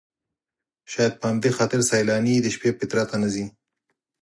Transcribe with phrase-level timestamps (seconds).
[0.91, 3.45] شاید په همدې خاطر سیلاني د شپې پیترا ته نه ځي.